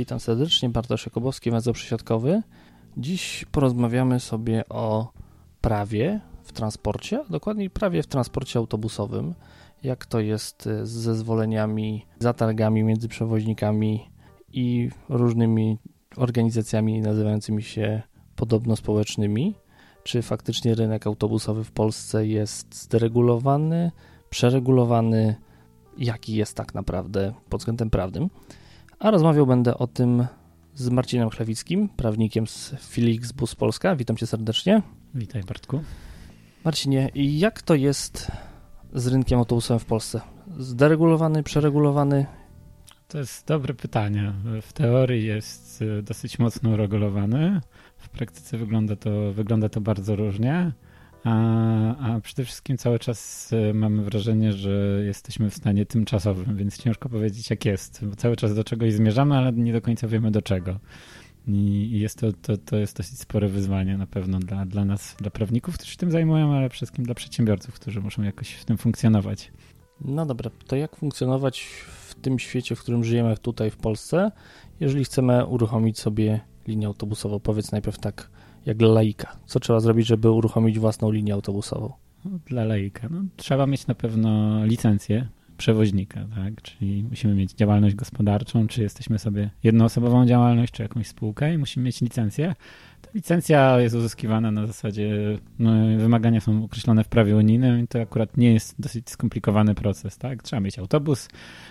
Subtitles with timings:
[0.00, 2.42] Witam serdecznie, Bartosz Jakubowski, węzeł przesiadkowy.
[2.96, 5.12] Dziś porozmawiamy sobie o
[5.60, 9.34] prawie w transporcie, dokładniej prawie w transporcie autobusowym.
[9.82, 14.10] Jak to jest z zezwoleniami, zatargami między przewoźnikami
[14.52, 15.78] i różnymi
[16.16, 18.02] organizacjami nazywającymi się
[18.36, 19.54] podobno społecznymi.
[20.02, 23.92] Czy faktycznie rynek autobusowy w Polsce jest zderegulowany,
[24.30, 25.36] przeregulowany?
[25.98, 28.30] Jaki jest tak naprawdę pod względem prawnym?
[28.98, 30.26] A rozmawiał będę o tym
[30.74, 33.96] z Marcinem Chlewickim, prawnikiem z Felix Bus Polska.
[33.96, 34.82] Witam cię serdecznie.
[35.14, 35.82] Witaj Bartku.
[36.64, 38.32] Marcinie, jak to jest
[38.92, 40.20] z rynkiem autobusowym w Polsce?
[40.58, 42.26] Zderegulowany, przeregulowany?
[43.08, 44.32] To jest dobre pytanie.
[44.62, 47.60] W teorii jest y, dosyć mocno regulowany.
[47.96, 50.72] W praktyce wygląda to, wygląda to bardzo różnie.
[51.24, 56.78] A, a przede wszystkim cały czas y, mamy wrażenie, że jesteśmy w stanie tymczasowym, więc
[56.78, 60.30] ciężko powiedzieć, jak jest, bo cały czas do czegoś zmierzamy, ale nie do końca wiemy
[60.30, 60.80] do czego.
[61.46, 65.30] I jest to, to, to jest dosyć spore wyzwanie na pewno dla, dla nas, dla
[65.30, 68.78] prawników, którzy się tym zajmują, ale przede wszystkim dla przedsiębiorców, którzy muszą jakoś w tym
[68.78, 69.52] funkcjonować.
[70.00, 71.60] No dobra, to jak funkcjonować
[72.08, 74.30] w tym świecie, w którym żyjemy tutaj w Polsce,
[74.80, 77.40] jeżeli chcemy uruchomić sobie linię autobusową?
[77.40, 78.30] Powiedz najpierw tak,
[78.66, 79.36] jak dla laika.
[79.46, 81.92] Co trzeba zrobić, żeby uruchomić własną linię autobusową?
[82.24, 83.08] No, dla laika.
[83.10, 86.62] No, trzeba mieć na pewno licencję przewoźnika, tak?
[86.62, 91.86] Czyli musimy mieć działalność gospodarczą, czy jesteśmy sobie jednoosobową działalność, czy jakąś spółkę i musimy
[91.86, 92.54] mieć licencję.
[93.02, 98.00] Ta licencja jest uzyskiwana na zasadzie, no, wymagania są określone w prawie unijnym i to
[98.00, 100.42] akurat nie jest dosyć skomplikowany proces, tak?
[100.42, 101.28] Trzeba mieć autobus,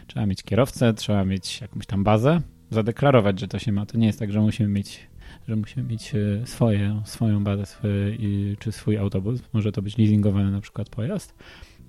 [0.08, 3.86] trzeba mieć kierowcę, trzeba mieć jakąś tam bazę, zadeklarować, że to się ma.
[3.86, 5.09] To nie jest tak, że musimy mieć
[5.48, 8.18] że musimy mieć e, swoje, swoją bazę swoje,
[8.60, 9.42] czy swój autobus.
[9.54, 11.36] Może to być leasingowany na przykład pojazd.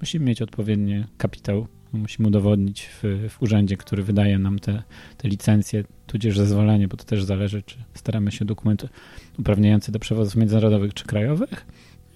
[0.00, 1.66] Musimy mieć odpowiedni kapitał.
[1.92, 4.82] Musimy udowodnić w, w urzędzie, który wydaje nam te,
[5.16, 8.86] te licencje, tudzież zezwolenie, bo to też zależy, czy staramy się dokument
[9.38, 11.66] uprawniający do przewozów międzynarodowych czy krajowych.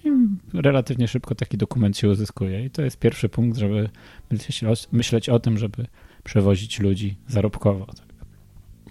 [0.05, 0.09] I
[0.53, 2.65] relatywnie szybko taki dokument się uzyskuje.
[2.65, 3.89] I to jest pierwszy punkt, żeby
[4.31, 5.85] myśleć o, myśleć o tym, żeby
[6.23, 7.87] przewozić ludzi zarobkowo.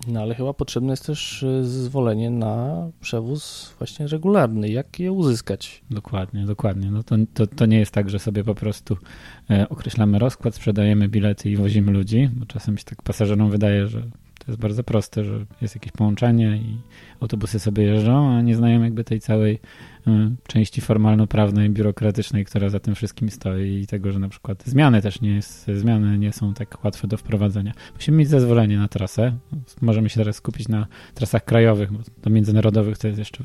[0.09, 4.69] No ale chyba potrzebne jest też y, zezwolenie na przewóz właśnie regularny.
[4.69, 5.83] Jak je uzyskać?
[5.91, 6.91] Dokładnie, dokładnie.
[6.91, 8.97] No to, to, to nie jest tak, że sobie po prostu
[9.51, 14.03] e, określamy rozkład, sprzedajemy bilety i wozimy ludzi, bo czasem się tak pasażerom wydaje, że
[14.47, 16.79] to jest bardzo proste, że jest jakieś połączenie i
[17.21, 20.11] autobusy sobie jeżdżą, a nie znają jakby tej całej y,
[20.47, 25.21] części formalno-prawnej, biurokratycznej, która za tym wszystkim stoi i tego, że na przykład zmiany też
[25.21, 27.73] nie jest, zmiany nie są tak łatwe do wprowadzenia.
[27.95, 29.37] Musimy mieć zezwolenie na trasę.
[29.81, 33.45] Możemy się teraz skupić na trasach krajowych, bo do międzynarodowych to jest jeszcze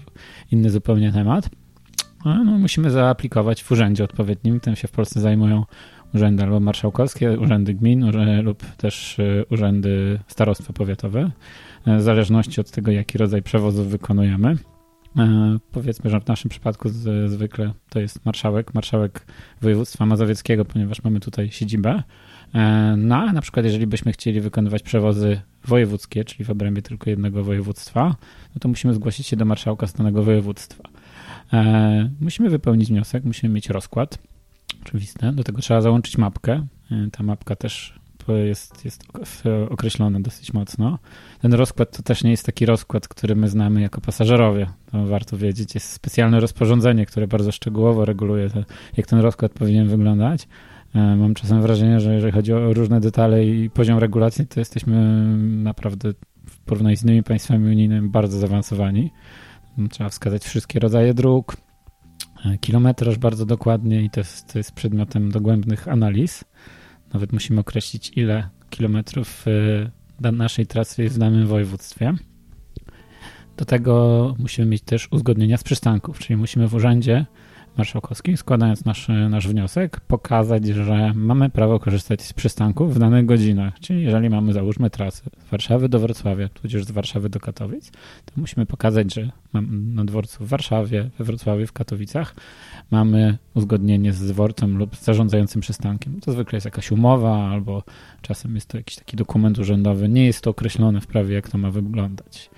[0.52, 1.50] inny zupełnie temat.
[2.26, 4.60] No, musimy zaaplikować w urzędzie odpowiednim.
[4.60, 5.66] Tym się w Polsce zajmują
[6.14, 8.12] urzędy albo marszałkowskie, urzędy gmin
[8.44, 11.31] lub też y, urzędy starostwa powiatowe,
[11.88, 14.52] y, w zależności od tego, jaki rodzaj przewozów wykonujemy.
[14.52, 14.58] Y,
[15.72, 16.90] powiedzmy, że w naszym przypadku
[17.25, 19.25] zwykle to jest marszałek, marszałek
[19.62, 22.03] województwa mazowieckiego, ponieważ mamy tutaj siedzibę.
[22.98, 27.44] No a na przykład jeżeli byśmy chcieli wykonywać przewozy wojewódzkie, czyli w obrębie tylko jednego
[27.44, 28.16] województwa,
[28.56, 30.84] no to musimy zgłosić się do marszałka z danego województwa.
[32.19, 34.18] Musimy wypełnić wniosek, musimy mieć rozkład
[34.81, 35.31] oczywiste.
[35.31, 36.66] Do tego trzeba załączyć mapkę.
[36.91, 38.00] Y, ta mapka też
[38.38, 39.03] jest, jest
[39.69, 41.00] określona dosyć mocno.
[41.41, 44.68] Ten rozkład to też nie jest taki rozkład, który my znamy jako pasażerowie.
[44.91, 45.75] To warto wiedzieć.
[45.75, 48.63] Jest specjalne rozporządzenie, które bardzo szczegółowo reguluje, to,
[48.97, 50.44] jak ten rozkład powinien wyglądać.
[50.95, 55.25] Y, mam czasem wrażenie, że jeżeli chodzi o różne detale i poziom regulacji, to jesteśmy
[55.38, 56.13] naprawdę
[56.45, 59.12] w porównaniu z innymi państwami unijnymi bardzo zaawansowani.
[59.89, 61.69] Trzeba wskazać wszystkie rodzaje dróg, E,
[62.61, 66.44] kilometraż bardzo dokładnie i to jest, to jest przedmiotem dogłębnych analiz.
[67.13, 69.45] Nawet musimy określić, ile kilometrów
[70.21, 72.13] e, naszej trasy jest w danym województwie.
[73.57, 77.25] Do tego musimy mieć też uzgodnienia z przystanków, czyli musimy w urzędzie
[77.77, 83.80] marszałkowskim, składając nasz, nasz wniosek, pokazać, że mamy prawo korzystać z przystanków w danych godzinach.
[83.80, 87.92] Czyli jeżeli mamy, załóżmy, trasę z Warszawy do Wrocławia, tudzież z Warszawy do Katowic,
[88.25, 89.31] to musimy pokazać, że
[89.94, 92.36] na dworcu w Warszawie, we Wrocławiu, w Katowicach
[92.92, 96.19] mamy uzgodnienie z dworcem lub z zarządzającym przystankiem.
[96.21, 97.83] To zwykle jest jakaś umowa albo
[98.21, 100.10] czasem jest to jakiś taki dokument urzędowy.
[100.10, 102.50] Nie jest to określone w prawie, jak to ma wyglądać.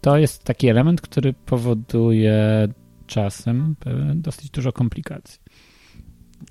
[0.00, 2.68] To jest taki element, który powoduje
[3.06, 3.76] czasem
[4.14, 5.38] dosyć dużo komplikacji.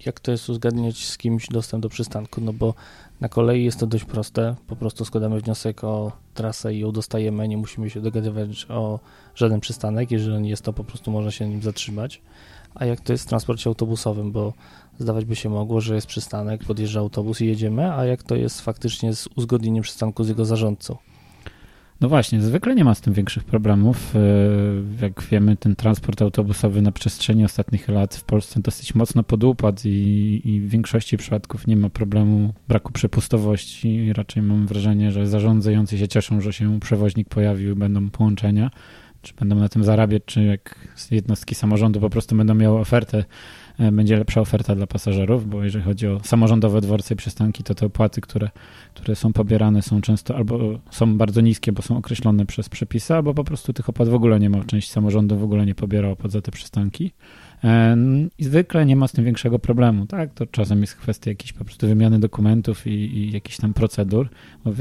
[0.06, 2.42] Jak to jest uzgadniać z kimś dostęp do przystanku?
[2.42, 2.74] No bo
[3.22, 4.56] na kolei jest to dość proste.
[4.68, 7.48] Po prostu składamy wniosek o trasę i ją dostajemy.
[7.48, 9.00] Nie musimy się dogadywać o
[9.36, 10.12] żaden przystanek.
[10.12, 12.22] Jeżeli nie jest to, po prostu można się nim zatrzymać.
[12.76, 14.32] A jak to jest w transporcie autobusowym?
[14.32, 14.54] Bo
[15.00, 18.62] zdawać by się mogło, że jest przystanek, podjeżdża autobus i jedziemy, a jak to jest
[18.62, 20.98] faktycznie z uzgodnieniem przystanku z jego zarządcą?
[22.02, 24.16] No właśnie, zwykle nie ma z tym większych problemów.
[24.16, 24.20] E,
[25.02, 30.42] jak wiemy, ten transport autobusowy na przestrzeni ostatnich lat w Polsce dosyć mocno podupadł i,
[30.46, 34.14] i w większości przypadków nie ma problemu braku przepustowości.
[34.14, 38.72] Raczej mam wrażenie, że zarządzający się cieszą, że się przewoźnik pojawił będą połączenia.
[39.22, 43.26] Czy będą na tym zarabiać, czy jak jednostki samorządu po prostu będą miały ofertę
[43.92, 47.86] będzie lepsza oferta dla pasażerów, bo jeżeli chodzi o samorządowe dworce i przystanki, to te
[47.86, 48.50] opłaty, które,
[48.94, 53.34] które są pobierane są często albo są bardzo niskie, bo są określone przez przepisy, albo
[53.34, 54.64] po prostu tych opłat w ogóle nie ma.
[54.64, 57.12] Część samorządu w ogóle nie pobiera opłat za te przystanki.
[57.64, 57.98] E,
[58.38, 60.34] I zwykle nie ma z tym większego problemu, tak?
[60.34, 64.30] To czasem jest kwestia jakiejś po prostu wymiany dokumentów i, i jakichś tam procedur,
[64.66, 64.72] bo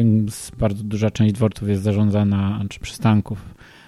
[0.58, 3.81] bardzo duża część dworców jest zarządzana, czy przystanków E,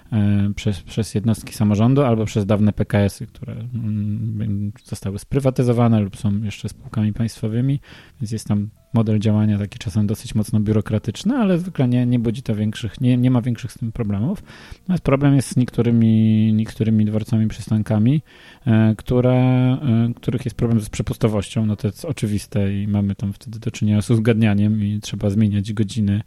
[0.55, 6.69] przez, przez jednostki samorządu albo przez dawne PKS-y, które mm, zostały sprywatyzowane lub są jeszcze
[6.69, 7.81] spółkami państwowymi,
[8.21, 12.43] więc jest tam model działania taki czasem dosyć mocno biurokratyczny, ale zwykle nie, nie budzi
[12.43, 14.43] to większych, nie, nie ma większych z tym problemów.
[14.81, 18.23] Natomiast problem jest z niektórymi, niektórymi dworcami, przystankami,
[18.67, 23.33] e, które, e, których jest problem z przepustowością, no to jest oczywiste i mamy tam
[23.33, 26.23] wtedy do czynienia z uzgadnianiem i trzeba zmieniać godziny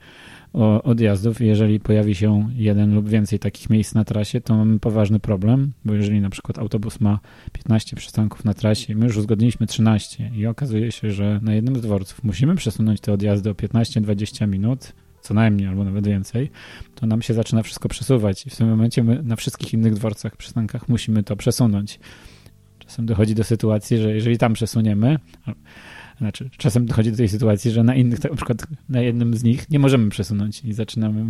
[0.83, 1.41] odjazdów.
[1.41, 5.93] Jeżeli pojawi się jeden lub więcej takich miejsc na trasie, to mamy poważny problem, bo
[5.93, 7.19] jeżeli na przykład autobus ma
[7.53, 11.81] 15 przystanków na trasie, my już uzgodniliśmy 13 i okazuje się, że na jednym z
[11.81, 16.51] dworców musimy przesunąć te odjazdy o 15-20 minut, co najmniej, albo nawet więcej,
[16.95, 20.37] to nam się zaczyna wszystko przesuwać i w tym momencie my na wszystkich innych dworcach,
[20.37, 21.99] przystankach musimy to przesunąć.
[22.79, 25.19] Czasem dochodzi do sytuacji, że jeżeli tam przesuniemy,
[26.17, 29.69] znaczy, czasem dochodzi do tej sytuacji, że na innych, na przykład na jednym z nich
[29.69, 31.25] nie możemy przesunąć i zaczynamy,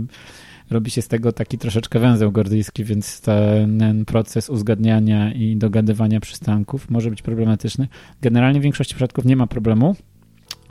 [0.69, 6.89] robi się z tego taki troszeczkę węzeł gordyjski, więc ten proces uzgadniania i dogadywania przystanków
[6.89, 7.87] może być problematyczny.
[8.21, 9.95] Generalnie w większości przypadków nie ma problemu,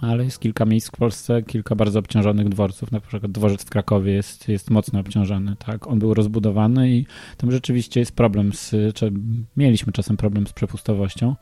[0.01, 2.93] ale jest kilka miejsc w Polsce, kilka bardzo obciążonych dworców.
[2.93, 5.57] Na przykład dworzec w Krakowie jest, jest mocno obciążony.
[5.67, 5.87] Tak?
[5.87, 7.07] On był rozbudowany i
[7.37, 9.13] tam rzeczywiście jest problem z, czy
[9.57, 11.35] mieliśmy czasem problem z przepustowością.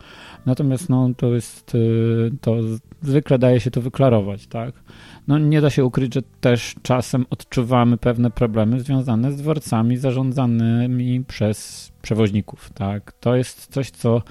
[0.47, 2.57] Natomiast no, to jest, y, to
[3.03, 4.75] zwykle daje się to wyklarować, tak?
[5.29, 11.25] No nie da się ukryć, że też czasem odczuwamy pewne problemy związane z dworcami zarządzanymi
[11.25, 13.13] przez przewoźników, tak?
[13.21, 14.23] To jest coś, co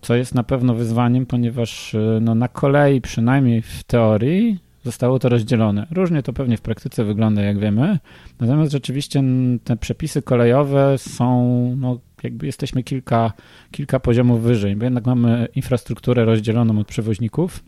[0.00, 5.28] co jest na pewno wyzwaniem, ponieważ y, no, na kolei, przynajmniej w teorii, zostało to
[5.28, 5.86] rozdzielone.
[5.90, 7.98] Różnie to pewnie w praktyce wygląda, jak wiemy.
[8.40, 9.22] Natomiast rzeczywiście
[9.64, 13.32] te przepisy kolejowe są, no, jakby jesteśmy kilka,
[13.70, 17.64] kilka poziomów wyżej, bo jednak mamy infrastrukturę rozdzieloną od przewoźników,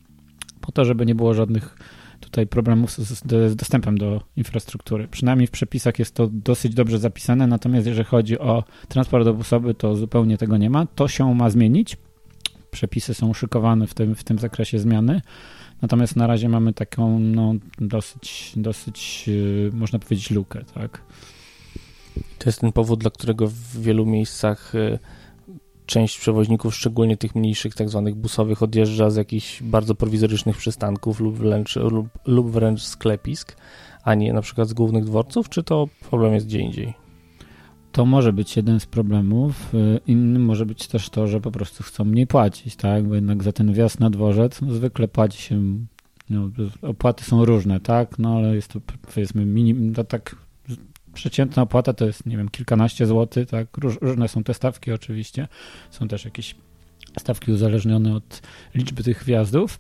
[0.61, 1.77] po to, żeby nie było żadnych
[2.21, 5.09] tutaj problemów z, z, dostępem do infrastruktury.
[5.09, 9.97] Przynajmniej w przepisach jest to dosyć dobrze zapisane, natomiast jeżeli chodzi o transport obusowy, to
[9.97, 10.87] zupełnie tego nie ma.
[10.87, 11.97] To się ma zmienić
[12.73, 15.21] przepisy są szykowane w tym, w tym zakresie zmiany.
[15.83, 21.03] Natomiast na razie mamy taką no, dosyć, dosyć, y, można powiedzieć, lukę, tak.
[22.39, 24.99] To jest ten powód, dla którego w wielu miejscach y,
[25.87, 31.37] część przewoźników, szczególnie tych mniejszych, tak zwanych busowych, odjeżdża z jakichś bardzo prowizorycznych przystanków lub
[31.37, 33.57] wręcz, lub, lub wręcz sklepisk,
[34.05, 37.02] a nie na przykład z głównych dworców, czy to problem jest gdzie indziej?
[37.93, 39.75] To może być jeden z problemów.
[39.75, 43.09] Y, innym może być też to, że po prostu chcą mniej płacić, tak?
[43.09, 45.63] Bo jednak za ten wjazd na dworzec no, zwykle płaci się,
[46.31, 46.51] no,
[46.83, 48.19] opłaty są różne, tak?
[48.19, 48.81] No ale jest to
[49.15, 50.37] powiedzmy minim, to tak
[51.15, 53.77] przeciętna opłata to jest, nie wiem, kilkanaście złotych, tak?
[53.77, 55.49] Róż, różne są te stawki oczywiście.
[55.91, 56.55] Są też jakieś
[57.19, 58.43] stawki uzależnione od
[58.75, 59.79] liczby tych wjazdów.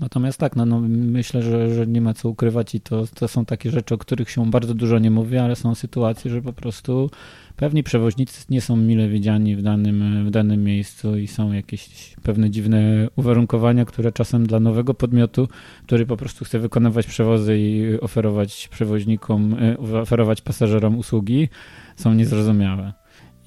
[0.00, 3.44] Natomiast tak, no, no myślę, że, że nie ma co ukrywać i to, to są
[3.44, 7.10] takie rzeczy, o których się bardzo dużo nie mówi, ale są sytuacje, że po prostu
[7.56, 12.50] pewni przewoźnicy nie są mile widziani w danym, w danym miejscu i są jakieś pewne
[12.50, 15.48] dziwne uwarunkowania, które czasem dla nowego podmiotu,
[15.86, 21.48] który po prostu chce wykonywać przewozy i oferować przewoźnikom, e, oferować pasażerom usługi,
[21.96, 22.92] są niezrozumiałe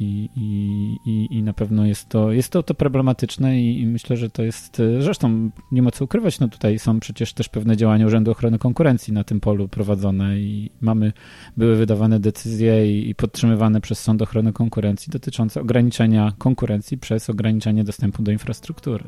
[0.01, 4.29] i, i, i na pewno jest to, jest to, to problematyczne i, i, myślę, że
[4.29, 8.31] to jest, zresztą nie ma co ukrywać, no tutaj są przecież też pewne działania Urzędu
[8.31, 11.13] Ochrony Konkurencji na tym polu prowadzone i mamy,
[11.57, 17.83] były wydawane decyzje i, i podtrzymywane przez Sąd Ochrony Konkurencji dotyczące ograniczenia konkurencji przez ograniczenie
[17.83, 19.03] dostępu do infrastruktury.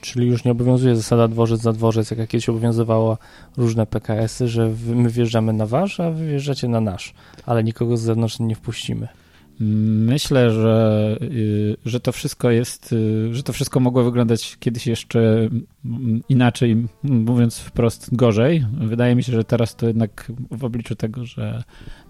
[0.00, 3.18] Czyli już nie obowiązuje zasada dworzec za dworzec, jak kiedyś obowiązywała
[3.56, 7.14] różne PKS-y, że my wjeżdżamy na wasz, a wy wjeżdżacie na nasz,
[7.46, 9.08] ale nikogo z zewnątrz nie wpuścimy.
[9.60, 15.48] Myślę, że, y, że to wszystko jest, y, że to wszystko mogło wyglądać kiedyś jeszcze
[15.84, 18.66] mm, inaczej, mówiąc wprost gorzej.
[18.72, 21.62] Wydaje mi się, że teraz to jednak w obliczu tego, że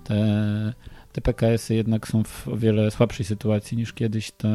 [0.05, 0.73] te,
[1.13, 4.49] te PKS-y jednak są w o wiele słabszej sytuacji niż kiedyś, to,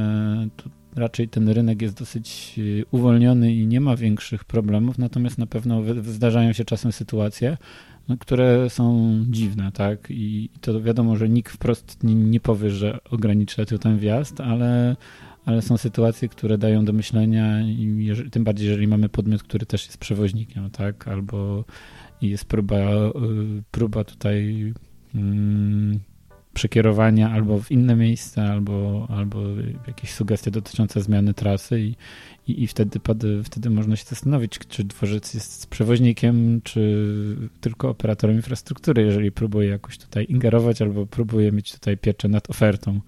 [0.57, 5.45] to raczej ten rynek jest dosyć y, uwolniony i nie ma większych problemów, natomiast na
[5.45, 7.57] pewno zdarzają się czasem sytuacje,
[8.09, 10.07] no, które są dziwne, tak?
[10.09, 14.95] I to wiadomo, że nikt wprost nie, nie powie, że ogranicza tu ten wjazd, ale,
[15.45, 17.61] ale są sytuacje, które dają do myślenia,
[17.97, 21.07] jeżeli, tym bardziej, jeżeli mamy podmiot, który też jest przewoźnikiem, tak?
[21.07, 21.65] Albo
[22.21, 24.73] jest próba, y, próba tutaj
[25.13, 25.99] hmm,
[26.59, 29.39] przekierowania albo w inne miejsca, albo, albo
[29.87, 31.95] jakieś sugestie dotyczące zmiany trasy i,
[32.47, 32.99] i, i wtedy,
[33.43, 37.05] wtedy można się zastanowić, czy dworzec jest przewoźnikiem, czy
[37.61, 42.99] tylko operatorem infrastruktury, jeżeli próbuje jakoś tutaj ingerować albo próbuje mieć tutaj pieczę nad ofertą.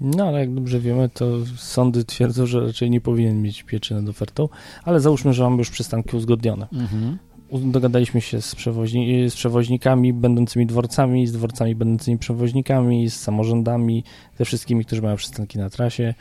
[0.00, 4.08] No, ale jak dobrze wiemy, to sądy twierdzą, że raczej nie powinien mieć pieczy nad
[4.08, 4.48] ofertą,
[4.84, 6.66] ale załóżmy, że mamy już przystanki uzgodnione.
[6.72, 7.18] Mhm
[7.52, 14.04] dogadaliśmy się z, przewoźni z przewoźnikami będącymi dworcami, z dworcami będącymi przewoźnikami, z samorządami,
[14.38, 16.14] ze wszystkimi, którzy mają przystanki na trasie.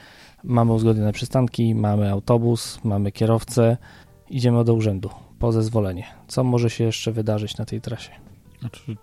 [0.43, 3.77] Mamy uzgodnione przystanki, mamy autobus, mamy kierowcę.
[4.29, 6.03] Idziemy do urzędu po zezwolenie.
[6.27, 8.12] Co może się jeszcze wydarzyć na tej trasie?
[8.60, 8.96] Znaczy,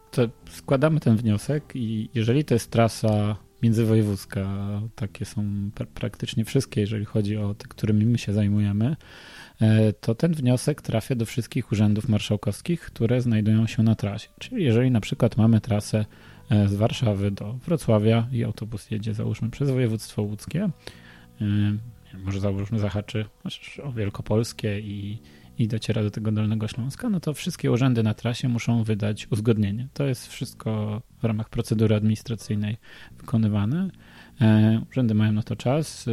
[0.50, 4.46] składamy ten wniosek i jeżeli to jest trasa międzywojewódzka,
[4.94, 8.96] takie są praktycznie wszystkie, jeżeli chodzi o te, którymi my się zajmujemy,
[10.00, 14.28] to ten wniosek trafia do wszystkich urzędów marszałkowskich, które znajdują się na trasie.
[14.38, 16.04] Czyli jeżeli na przykład mamy trasę
[16.50, 20.70] e, z Warszawy do Wrocławia i autobus jedzie załóżmy przez województwo łódzkie,
[21.40, 21.44] e,
[22.24, 23.24] może załóżmy zahaczy
[23.82, 25.18] o Wielkopolskie i,
[25.58, 29.88] i dociera do tego Dolnego Śląska, no to wszystkie urzędy na trasie muszą wydać uzgodnienie.
[29.94, 32.76] To jest wszystko w ramach procedury administracyjnej
[33.18, 33.90] wykonywane.
[34.90, 36.06] Urzędy mają na to czas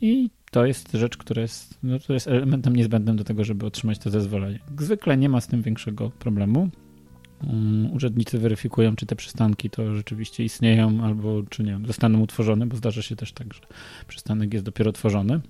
[0.00, 4.10] i to jest rzecz, która jest, no, jest elementem niezbędnym do tego, żeby otrzymać to
[4.10, 4.58] zezwolenie.
[4.78, 6.68] Zwykle nie ma z tym większego problemu.
[7.46, 12.76] Um, urzędnicy weryfikują, czy te przystanki to rzeczywiście istnieją, albo czy nie zostaną utworzone, bo
[12.76, 13.60] zdarza się też tak, że
[14.08, 15.40] przystanek jest dopiero tworzony.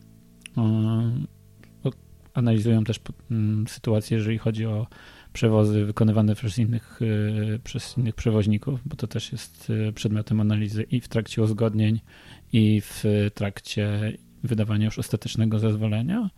[2.34, 4.86] Analizują też um, sytuację, jeżeli chodzi o
[5.32, 10.82] przewozy wykonywane przez innych, y, przez innych przewoźników, bo to też jest y, przedmiotem analizy
[10.82, 12.00] i w trakcie uzgodnień,
[12.52, 14.12] i w trakcie
[14.44, 16.30] wydawania już ostatecznego zezwolenia.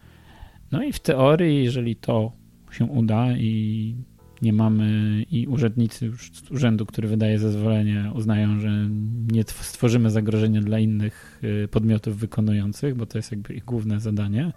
[0.73, 2.33] No i w teorii, jeżeli to
[2.71, 3.95] się uda i
[4.43, 8.89] nie mamy i urzędnicy już z urzędu, który wydaje zezwolenie, uznają, że
[9.33, 14.53] nie stworzymy zagrożenia dla innych y, podmiotów wykonujących, bo to jest jakby ich główne zadanie.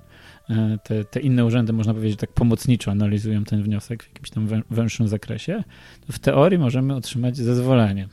[0.49, 4.47] E, te, te inne urzędy, można powiedzieć, tak pomocniczo analizują ten wniosek w jakimś tam
[4.69, 5.63] węższym zakresie.
[6.11, 8.07] W teorii możemy otrzymać zezwolenie.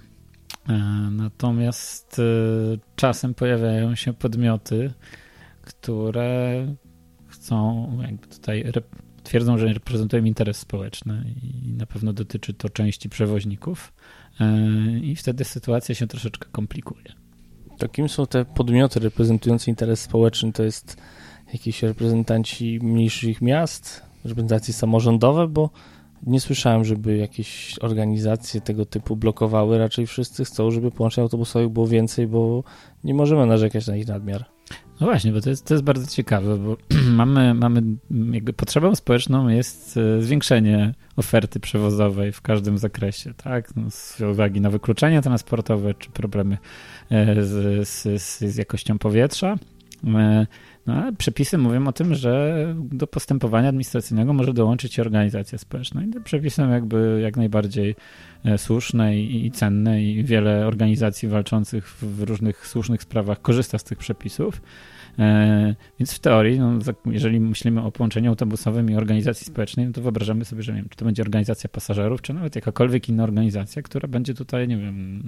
[0.68, 0.72] E,
[1.12, 2.20] natomiast
[2.96, 4.90] czasem pojawiają się podmioty,
[5.66, 6.66] które
[7.26, 8.72] chcą, jakby tutaj
[9.22, 13.92] twierdzą, że reprezentują interes społeczny i na pewno dotyczy to części przewoźników
[14.40, 17.12] e, i wtedy sytuacja się troszeczkę komplikuje.
[17.78, 20.52] To kim są te podmioty reprezentujące interes społeczny?
[20.52, 20.96] To jest
[21.52, 25.70] jakieś reprezentanci mniejszych miast, reprezentacje samorządowe, bo
[26.22, 29.78] nie słyszałem, żeby jakieś organizacje tego typu blokowały.
[29.78, 32.64] Raczej wszyscy chcą, żeby połączeń autobusowych było więcej, bo
[33.04, 34.55] nie możemy narzekać na ich nadmiar.
[35.00, 36.76] No właśnie, bo to jest, to jest bardzo ciekawe, bo
[37.10, 37.82] mamy, mamy
[38.32, 43.76] jakby potrzebą społeczną jest e, zwiększenie oferty przewozowej w każdym zakresie, tak?
[43.76, 46.58] No, z uwagi na wykluczenie transportowe czy problemy
[47.10, 49.56] e, z, z, z jakością powietrza.
[50.86, 55.58] E, no, ale przepisy mówią o tym, że do postępowania administracyjnego może dołączyć się organizacja
[55.58, 56.04] społeczna.
[56.04, 57.94] I te przepisy są jakby jak najbardziej
[58.56, 63.98] słuszne i, i cenne i wiele organizacji walczących w różnych słusznych sprawach korzysta z tych
[63.98, 64.62] przepisów.
[65.18, 70.02] E, więc w teorii, no, jeżeli myślimy o połączeniu autobusowym i organizacji społecznej, no to
[70.02, 73.82] wyobrażamy sobie, że nie wiem, czy to będzie organizacja pasażerów, czy nawet jakakolwiek inna organizacja,
[73.82, 75.22] która będzie tutaj, nie wiem,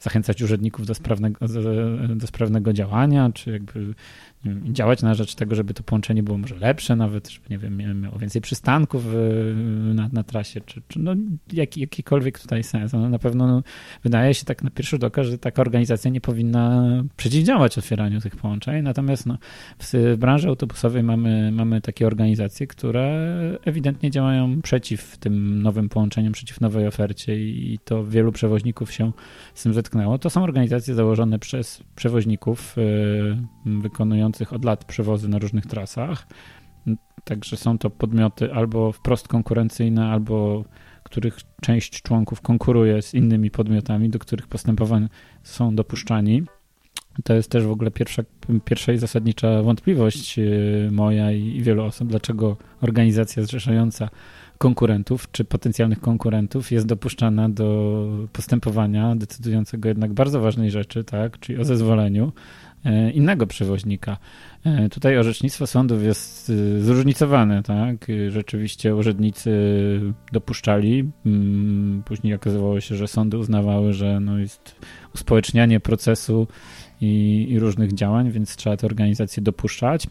[0.00, 1.46] zachęcać urzędników do sprawnego,
[2.16, 3.94] do sprawnego działania, czy jakby
[4.72, 8.18] działać na rzecz tego, żeby to połączenie było może lepsze, nawet, żeby, nie wiem, miało
[8.18, 9.04] więcej przystanków
[9.94, 11.14] na, na trasie, czy, czy no,
[11.52, 12.92] jak, jakikolwiek tutaj sens.
[12.92, 13.62] No, na pewno no,
[14.02, 16.84] wydaje się tak na pierwszy rzut oka, że taka organizacja nie powinna
[17.16, 19.38] przeciwdziałać otwieraniu tych połączeń, natomiast no,
[19.78, 23.28] w branży autobusowej mamy, mamy takie organizacje, które
[23.64, 29.12] ewidentnie działają przeciw tym nowym połączeniom, przeciw nowej ofercie i to wielu przewoźników się
[29.54, 30.18] z tym zetknęło.
[30.18, 32.76] To są organizacje założone przez przewoźników
[33.66, 36.26] yy, wykonujących od lat przewozy na różnych trasach.
[37.24, 40.64] Także są to podmioty albo wprost konkurencyjne, albo
[41.02, 45.08] których część członków konkuruje z innymi podmiotami, do których postępowań
[45.42, 46.42] są dopuszczani.
[47.24, 48.22] To jest też w ogóle pierwsza,
[48.64, 54.08] pierwsza i zasadnicza wątpliwość y, moja i wielu osób, dlaczego organizacja zrzeszająca
[54.58, 61.58] konkurentów czy potencjalnych konkurentów jest dopuszczana do postępowania decydującego jednak bardzo ważnej rzeczy, tak, czyli
[61.58, 62.32] o zezwoleniu
[62.84, 64.16] e, innego przewoźnika.
[64.64, 68.06] E, tutaj orzecznictwo sądów jest y, zróżnicowane, tak?
[68.28, 69.50] Rzeczywiście urzędnicy
[70.32, 74.76] dopuszczali, mm, później okazywało się, że sądy uznawały, że no jest
[75.14, 76.46] uspołecznianie procesu
[77.00, 80.06] i, i różnych działań, więc trzeba te organizacje dopuszczać.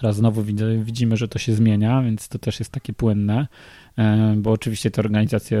[0.00, 0.42] Teraz znowu
[0.82, 3.46] widzimy, że to się zmienia, więc to też jest takie płynne,
[3.98, 5.58] e, bo oczywiście te organizacje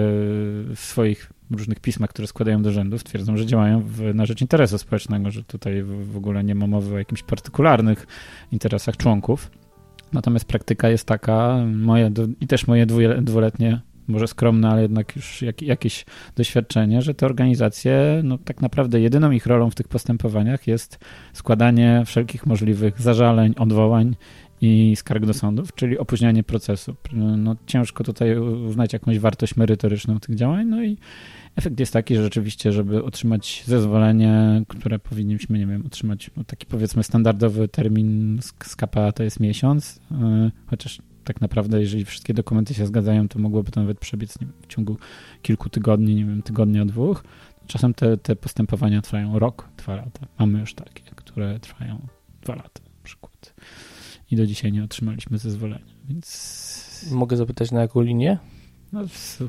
[0.74, 4.78] w swoich różnych pismach, które składają do rzędów, twierdzą, że działają w, na rzecz interesu
[4.78, 8.06] społecznego, że tutaj w, w ogóle nie ma mowy o jakimś partykularnych
[8.52, 9.50] interesach członków.
[10.12, 12.10] Natomiast praktyka jest taka, moje,
[12.40, 12.86] i też moje
[13.22, 16.04] dwuletnie może skromne, ale jednak już jak, jakieś
[16.36, 20.98] doświadczenie, że te organizacje, no tak naprawdę jedyną ich rolą w tych postępowaniach jest
[21.32, 24.16] składanie wszelkich możliwych zażaleń, odwołań
[24.60, 26.96] i skarg do sądów, czyli opóźnianie procesu.
[27.12, 30.96] No, ciężko tutaj uznać jakąś wartość merytoryczną tych działań, no i
[31.56, 36.66] efekt jest taki, że rzeczywiście, żeby otrzymać zezwolenie, które powinniśmy, nie wiem, otrzymać no, taki
[36.66, 40.98] powiedzmy standardowy termin z KPA to jest miesiąc, yy, chociaż
[41.28, 44.96] tak naprawdę, jeżeli wszystkie dokumenty się zgadzają, to mogłoby to nawet przebiec w ciągu
[45.42, 47.24] kilku tygodni, nie wiem, tygodnia, dwóch.
[47.66, 50.26] Czasem te, te postępowania trwają rok, dwa lata.
[50.38, 52.06] Mamy już takie, które trwają
[52.42, 53.54] dwa lata na przykład.
[54.30, 57.08] I do dzisiaj nie otrzymaliśmy zezwolenia, więc...
[57.12, 58.38] Mogę zapytać na jaką linię?
[58.92, 59.00] No,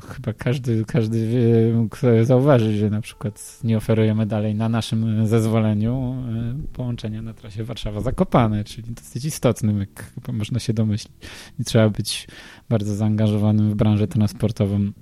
[0.08, 6.14] chyba każdy, każdy wie, mógł zauważyć, że na przykład nie oferujemy dalej na naszym zezwoleniu
[6.28, 11.12] e, połączenia na trasie Warszawa-Zakopane, czyli dosyć istotnym, jak chyba można się domyślić.
[11.60, 12.28] I trzeba być
[12.68, 14.92] bardzo zaangażowanym w branżę transportową,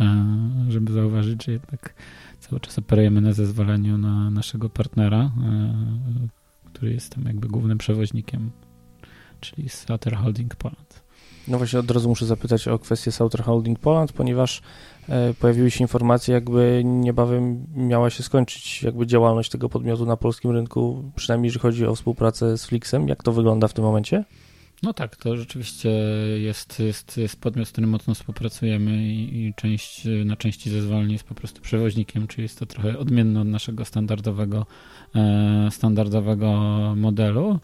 [0.00, 0.36] e,
[0.68, 1.94] żeby zauważyć, że jednak
[2.40, 5.74] cały czas operujemy na zezwoleniu na naszego partnera, e,
[6.72, 8.50] który jest tam jakby głównym przewoźnikiem,
[9.40, 11.05] czyli Sutter Holding Poland.
[11.48, 14.62] No właśnie od razu muszę zapytać o kwestię Southern Holding Poland, ponieważ
[15.08, 20.50] e, pojawiły się informacje, jakby niebawem miała się skończyć jakby działalność tego podmiotu na polskim
[20.50, 23.08] rynku, przynajmniej jeżeli chodzi o współpracę z Flixem.
[23.08, 24.24] Jak to wygląda w tym momencie?
[24.82, 25.90] No tak, to rzeczywiście
[26.38, 31.24] jest, jest, jest podmiot, z którym mocno współpracujemy i, i część, na części zezwoleń jest
[31.24, 34.66] po prostu przewoźnikiem, czyli jest to trochę odmienne od naszego standardowego,
[35.14, 36.52] e, standardowego
[36.96, 37.58] modelu.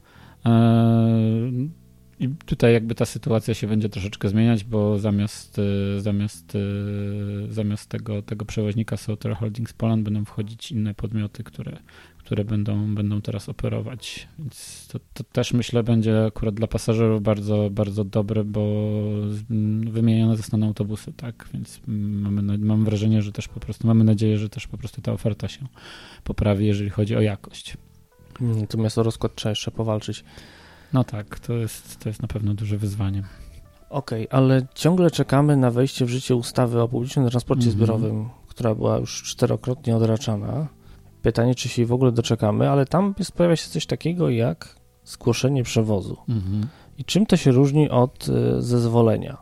[2.23, 7.89] I tutaj jakby ta sytuacja się będzie troszeczkę zmieniać, bo zamiast, e, zamiast, e, zamiast
[7.89, 11.79] tego, tego przewoźnika Souter Holdings Poland będą wchodzić inne podmioty, które,
[12.19, 14.29] które będą, będą teraz operować.
[14.39, 18.93] Więc to, to też myślę będzie akurat dla pasażerów bardzo, bardzo dobre, bo
[19.91, 21.49] wymienione zostaną autobusy, tak?
[21.55, 25.13] Więc mamy, mam wrażenie, że też po prostu mamy nadzieję, że też po prostu ta
[25.13, 25.67] oferta się
[26.25, 27.77] poprawi, jeżeli chodzi o jakość.
[28.41, 30.25] Natomiast o rozkład trzeba jeszcze powalczyć.
[30.93, 33.23] No tak, to jest, to jest na pewno duże wyzwanie.
[33.91, 37.77] Okej, okay, ale ciągle czekamy na wejście w życie ustawy o publicznym transporcie mm -hmm.
[37.77, 40.67] zbiorowym, która była już czterokrotnie odraczana.
[41.23, 44.77] Pytanie, czy się jej w ogóle doczekamy, ale tam jest, pojawia się coś takiego jak
[45.05, 46.17] zgłoszenie przewozu.
[46.29, 46.67] Mm -hmm.
[46.99, 49.37] I czym to się różni od y, zezwolenia?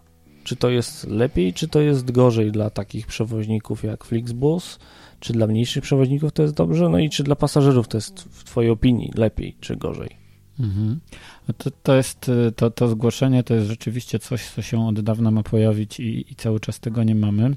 [0.45, 4.79] Czy to jest lepiej, czy to jest gorzej dla takich przewoźników jak Flixbus?
[5.21, 6.89] Czy dla mniejszych przewoźników to jest dobrze?
[6.89, 10.20] No i czy dla pasażerów to jest w Twojej opinii lepiej, czy gorzej?
[10.61, 11.01] Mhm.
[11.49, 15.01] No to, to jest, y, to, to zgłoszenie to jest rzeczywiście coś, co się od
[15.01, 17.57] dawna ma pojawić i, i cały czas tego nie mamy.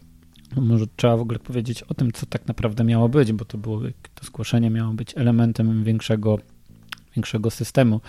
[0.55, 3.81] Może trzeba w ogóle powiedzieć o tym, co tak naprawdę miało być, bo to było,
[4.15, 6.39] to zgłoszenie miało być elementem większego,
[7.15, 8.01] większego systemu.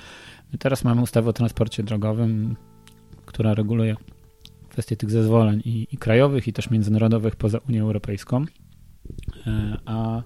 [0.52, 2.56] My teraz mamy ustawę o transporcie drogowym,
[3.26, 3.96] która reguluje
[4.68, 8.44] kwestie tych zezwoleń i, i krajowych, i też międzynarodowych poza Unią Europejską.
[9.46, 10.22] E, a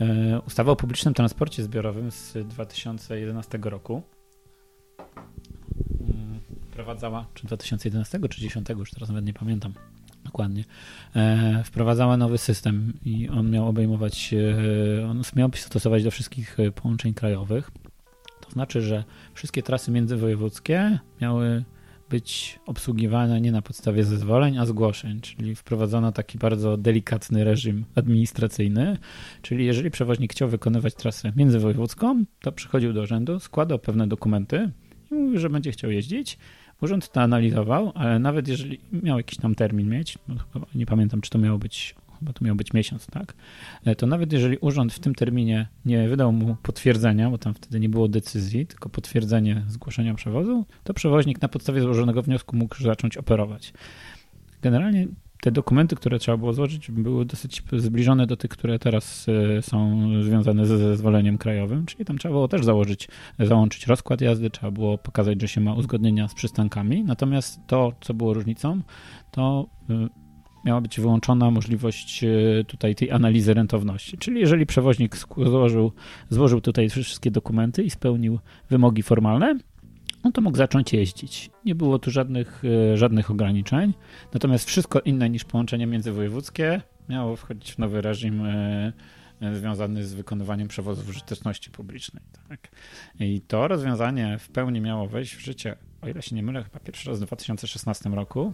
[0.00, 4.02] e, ustawa o publicznym transporcie zbiorowym z 2011 roku
[6.00, 9.72] mm, wprowadzała, czy 2011 czy 2010, już teraz nawet nie pamiętam
[10.24, 10.64] dokładnie,
[11.16, 14.34] e, wprowadzała nowy system i on miał obejmować,
[15.10, 17.70] on miał stosować do wszystkich połączeń krajowych.
[18.40, 21.64] To znaczy, że wszystkie trasy międzywojewódzkie miały
[22.10, 28.98] być obsługiwane nie na podstawie zezwoleń, a zgłoszeń, czyli wprowadzono taki bardzo delikatny reżim administracyjny,
[29.42, 34.70] czyli jeżeli przewoźnik chciał wykonywać trasę międzywojewódzką, to przychodził do urzędu, składał pewne dokumenty
[35.10, 36.38] i mówił, że będzie chciał jeździć.
[36.82, 40.18] Urząd to analizował, ale nawet jeżeli miał jakiś tam termin mieć,
[40.74, 43.34] nie pamiętam, czy to miało być chyba to miał być miesiąc, tak?
[43.84, 47.80] E, to nawet jeżeli urząd w tym terminie nie wydał mu potwierdzenia, bo tam wtedy
[47.80, 53.16] nie było decyzji, tylko potwierdzenie zgłoszenia przewozu, to przewoźnik na podstawie złożonego wniosku mógł zacząć
[53.16, 53.72] operować.
[54.62, 55.08] Generalnie
[55.40, 59.26] te dokumenty, które trzeba było złożyć, były dosyć zbliżone do tych, które teraz
[59.58, 64.50] e, są związane ze zezwoleniem krajowym, czyli tam trzeba było też założyć, załączyć rozkład jazdy,
[64.50, 67.04] trzeba było pokazać, że się ma uzgodnienia z przystankami.
[67.04, 68.80] Natomiast to, co było różnicą,
[69.30, 70.08] to e,
[70.66, 72.28] miała być wyłączona możliwość e,
[72.64, 74.18] tutaj tej analizy rentowności.
[74.18, 75.92] Czyli jeżeli przewoźnik złożył,
[76.30, 78.38] złożył tutaj wszystkie dokumenty i spełnił
[78.70, 79.58] wymogi formalne,
[80.24, 81.50] no to mógł zacząć jeździć.
[81.64, 83.94] Nie było tu żadnych, e, żadnych ograniczeń.
[84.34, 88.92] Natomiast wszystko inne niż połączenie międzywojewódzkie miało wchodzić w nowy reżim e,
[89.52, 92.22] związany z wykonywaniem przewozów użyteczności publicznej.
[92.48, 92.68] Tak?
[93.20, 96.80] I to rozwiązanie w pełni miało wejść w życie, o ile się nie mylę, chyba
[96.80, 98.52] pierwszy raz w 2016 roku.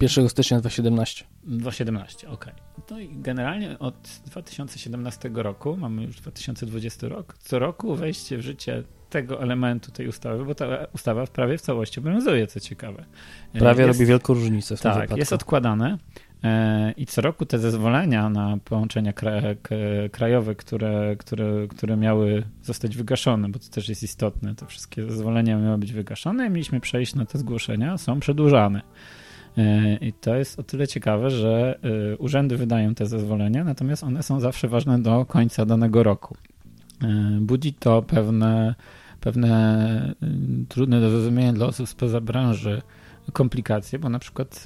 [0.00, 1.24] 1 stycznia 2017.
[1.44, 2.46] 2017, ok.
[2.90, 8.82] No i generalnie od 2017 roku, mamy już 2020 rok, co roku wejście w życie
[9.10, 13.04] tego elementu tej ustawy, bo ta ustawa prawie w całości obowiązuje, co ciekawe.
[13.52, 15.18] Prawie jest, robi wielką różnicę w tak, tym wypadku.
[15.18, 15.98] jest odkładane
[16.44, 19.12] e, i co roku te zezwolenia na połączenia
[20.12, 25.58] krajowe, które, które, które miały zostać wygaszone, bo to też jest istotne, te wszystkie zezwolenia
[25.58, 28.82] miały być wygaszone i mieliśmy przejść na te zgłoszenia, są przedłużane.
[29.56, 31.78] E, I to jest o tyle ciekawe, że
[32.12, 36.36] e, urzędy wydają te zezwolenia, natomiast one są zawsze ważne do końca danego roku.
[37.40, 38.74] Budzi to pewne
[39.20, 40.14] pewne
[40.68, 42.82] trudne do zrozumienia dla osób spoza branży
[43.32, 44.64] komplikacje, bo na przykład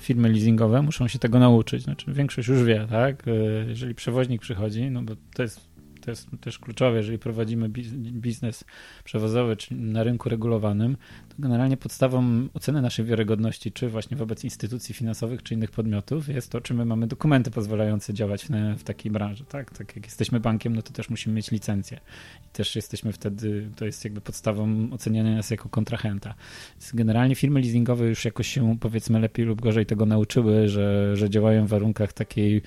[0.00, 1.82] firmy leasingowe muszą się tego nauczyć.
[1.82, 3.22] Znaczy większość już wie, tak?
[3.68, 5.73] Jeżeli przewoźnik przychodzi, no bo to jest
[6.04, 8.64] to jest też kluczowe, jeżeli prowadzimy biznes
[9.04, 10.96] przewozowy, czy na rynku regulowanym,
[11.28, 16.50] to generalnie podstawą oceny naszej wiarygodności, czy właśnie wobec instytucji finansowych, czy innych podmiotów, jest
[16.50, 19.44] to, czy my mamy dokumenty pozwalające działać w, w takiej branży.
[19.44, 19.78] Tak?
[19.78, 22.00] tak jak jesteśmy bankiem, no to też musimy mieć licencję.
[22.46, 26.34] I też jesteśmy wtedy, to jest jakby podstawą oceniania nas jako kontrahenta.
[26.74, 31.30] Więc generalnie firmy leasingowe już jakoś się powiedzmy lepiej lub gorzej tego nauczyły, że, że
[31.30, 32.62] działają w warunkach takiej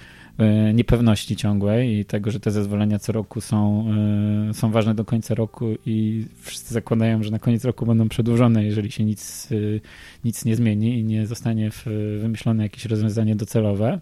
[0.73, 3.86] niepewności ciągłej i tego, że te zezwolenia co roku są,
[4.50, 8.63] e, są ważne do końca roku i wszyscy zakładają, że na koniec roku będą przedłużone,
[8.63, 9.56] jeżeli się nic, e,
[10.26, 11.69] nic nie zmieni i nie zostanie
[12.19, 14.00] wymyślone jakieś rozwiązanie docelowe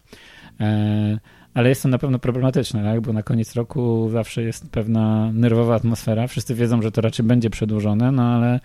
[1.56, 3.02] ale jest to na pewno problematyczne, tak?
[3.02, 6.28] bo na koniec roku zawsze jest pewna nerwowa atmosfera.
[6.28, 8.60] Wszyscy wiedzą, że to raczej będzie przedłużone, no ale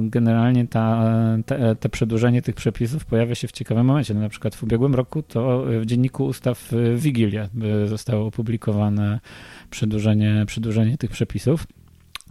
[0.00, 1.04] generalnie ta,
[1.46, 4.14] te, te przedłużenie tych przepisów pojawia się w ciekawym momencie.
[4.14, 7.48] No, na przykład w ubiegłym roku to w Dzienniku Ustaw Wigilia
[7.86, 9.20] zostało opublikowane
[9.70, 11.66] przedłużenie, przedłużenie tych przepisów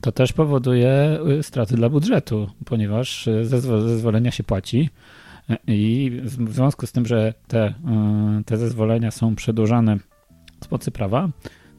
[0.02, 4.90] to też powoduje straty dla budżetu, ponieważ zezwolenia się płaci.
[5.68, 7.74] I w związku z tym, że te, e,
[8.46, 9.98] te zezwolenia są przedłużane
[10.64, 11.30] z mocy prawa,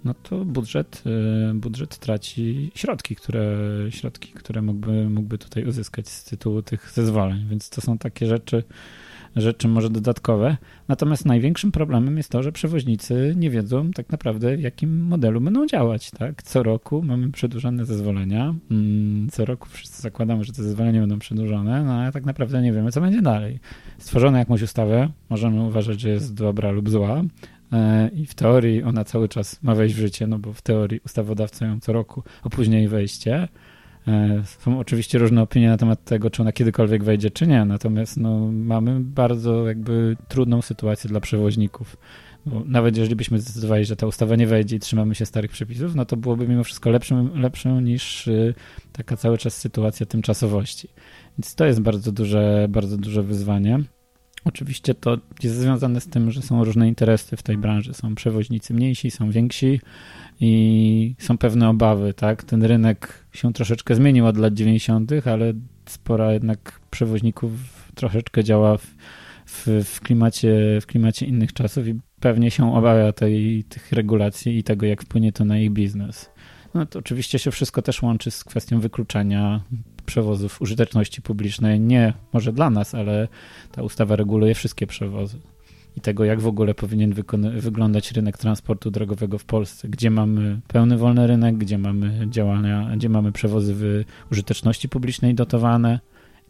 [0.05, 1.03] no to budżet,
[1.51, 3.59] e, budżet traci środki, które,
[3.91, 7.47] środki, które mógłby, mógłby tutaj uzyskać z tytułu tych zezwoleń.
[7.51, 8.63] Więc to są takie rzeczy,
[9.37, 10.57] rzeczy może dodatkowe.
[10.89, 15.67] Natomiast największym problemem jest to, że przewoźnicy nie wiedzą tak naprawdę, w jakim modelu będą
[15.67, 16.11] działać.
[16.11, 16.43] Tak?
[16.43, 18.55] Co roku mamy przedłużone zezwolenia.
[18.71, 22.73] Mm, co roku wszyscy zakładamy, że te zezwolenia będą przedłużone, no ale tak naprawdę nie
[22.73, 23.61] wiemy, co będzie dalej.
[23.99, 27.23] Stworzono jakąś ustawę, możemy uważać, że jest dobra lub zła,
[28.13, 31.67] i w teorii ona cały czas ma wejść w życie, no bo w teorii ustawodawca
[31.67, 33.49] ją co roku opóźnia jej wejście,
[34.09, 38.17] E, są oczywiście różne opinie na temat tego, czy ona kiedykolwiek wejdzie, czy nie, natomiast
[38.17, 41.97] no, mamy bardzo jakby trudną sytuację dla przewoźników.
[42.47, 45.95] Bo nawet jeżeli byśmy zdecydowali, że ta ustawa nie wejdzie i trzymamy się starych przepisów,
[45.95, 46.91] no to byłoby mimo wszystko
[47.35, 48.55] lepszą niż y,
[48.93, 50.89] taka cały czas sytuacja tymczasowości.
[51.39, 53.79] Więc to jest bardzo duże, bardzo duże wyzwanie.
[54.45, 57.95] Oczywiście to jest związane z tym, że są różne interesy w tej branży.
[57.95, 59.81] Są przewoźnicy mniejsi, są więksi
[60.41, 62.45] i są pewne obawy, tak?
[62.45, 65.53] Ten rynek się troszeczkę zmienił od lat 90., ale
[65.87, 67.51] spora jednak przewoźników
[67.95, 68.87] troszeczkę działa w,
[69.47, 74.63] w, w, klimacie, w klimacie innych czasów i pewnie się obawia tej, tych regulacji i
[74.63, 76.31] tego, jak wpłynie to na ich biznes.
[76.77, 79.61] No to oczywiście się wszystko też łączy z kwestią wykluczenia
[80.07, 81.81] przewozów użyteczności publicznej.
[81.81, 83.29] Nie może dla nas, ale
[83.73, 85.39] ta ustawa reguluje wszystkie przewozy
[85.97, 87.15] i tego, jak w ogóle powinien
[87.57, 93.09] wyglądać rynek transportu drogowego w Polsce, gdzie mamy pełny wolny rynek, gdzie mamy działania, gdzie
[93.09, 96.01] mamy przewozy użyteczności publicznej dotowane.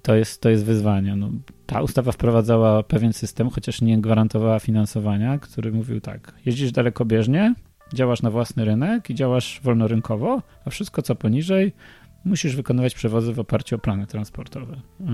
[0.02, 1.16] To jest, to jest wyzwanie.
[1.16, 1.30] No,
[1.66, 7.54] ta ustawa wprowadzała pewien system, chociaż nie gwarantowała finansowania, który mówił tak, jeździsz dalekobieżnie,
[7.94, 11.72] działasz na własny rynek i działasz wolnorynkowo, a wszystko co poniżej
[12.25, 14.81] musisz wykonywać przewozy w oparciu o plany transportowe.
[15.01, 15.07] Yy,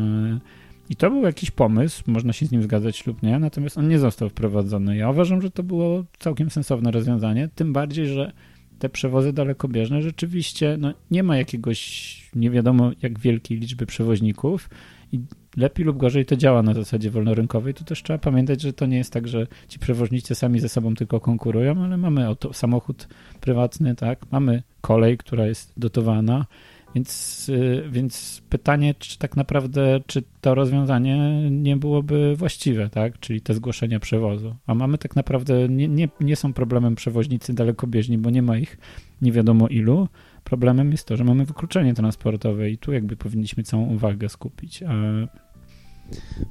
[0.90, 3.98] I to był jakiś pomysł, można się z nim zgadzać lub nie, natomiast on nie
[3.98, 4.96] został wprowadzony.
[4.96, 8.32] Ja uważam, że to było całkiem sensowne rozwiązanie, tym bardziej, że
[8.78, 14.70] te przewozy dalekobieżne rzeczywiście no, nie ma jakiegoś nie wiadomo jak wielkiej liczby przewoźników
[15.12, 15.20] i
[15.56, 18.96] lepiej lub gorzej to działa na zasadzie wolnorynkowej, to też trzeba pamiętać, że to nie
[18.96, 23.08] jest tak, że ci przewoźnicy sami ze sobą tylko konkurują, ale mamy samochód
[23.40, 26.46] prywatny, tak, mamy kolej, która jest dotowana,
[26.94, 33.20] więc, y, więc pytanie, czy tak naprawdę, czy to rozwiązanie nie byłoby właściwe, tak?
[33.20, 34.54] Czyli te zgłoszenia przewozu.
[34.66, 38.78] A mamy tak naprawdę, nie, nie, nie są problemem przewoźnicy dalekobieżni, bo nie ma ich
[39.22, 40.08] nie wiadomo ilu.
[40.44, 44.82] Problemem jest to, że mamy wykluczenie transportowe i tu jakby powinniśmy całą uwagę skupić.
[44.82, 44.92] A...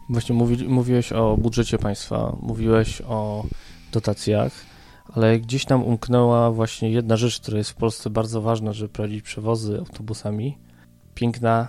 [0.10, 3.46] Właśnie mówi, mówiłeś o budżecie państwa, mówiłeś o
[3.92, 4.72] dotacjach
[5.16, 9.22] ale gdzieś tam umknęła właśnie jedna rzecz, która jest w Polsce bardzo ważna, żeby prowadzić
[9.22, 10.58] przewozy autobusami.
[11.16, 11.68] Piękna,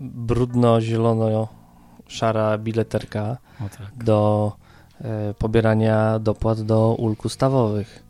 [0.00, 4.04] brudno-zielono-szara bileterka tak.
[4.04, 4.52] do
[5.00, 8.09] e, pobierania dopłat do ulg ustawowych.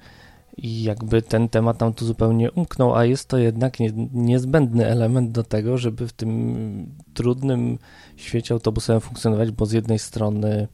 [0.62, 5.33] I jakby ten temat nam tu zupełnie umknął, a jest to jednak nie, niezbędny element
[5.33, 7.79] do tego, żeby w tym trudnym
[8.16, 10.68] świecie autobusowym funkcjonować, bo z jednej strony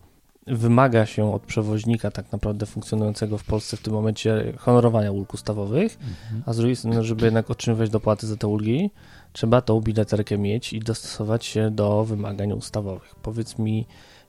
[0.46, 5.99] wymaga się od przewoźnika tak naprawdę funkcjonującego w Polsce w tym momencie honorowania ulg ustawowych,
[6.01, 6.42] mhm.
[6.46, 8.90] a z drugiej strony, żeby jednak otrzymywać dopłaty za te ulgi,
[9.33, 13.14] trzeba tą bileterkę mieć i dostosować się do wymagań ustawowych.
[13.22, 13.87] Powiedz mi,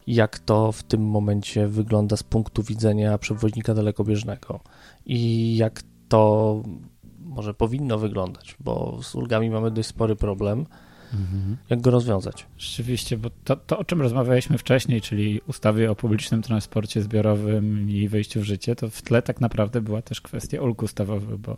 [0.07, 4.59] jak to w tym momencie wygląda z punktu widzenia przewoźnika dalekobieżnego
[5.05, 6.63] i jak to
[7.19, 10.65] może powinno wyglądać, bo z ulgami mamy dość spory problem
[11.69, 12.45] Jak go rozwiązać?
[12.57, 18.07] Rzeczywiście, bo to, to, o czym rozmawialiśmy wcześniej, czyli ustawy o publicznym transporcie zbiorowym i
[18.07, 21.57] wejściu w życie, to w tle tak naprawdę była też kwestia ulg ustawowych, bo